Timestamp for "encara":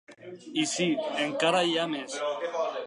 1.27-1.63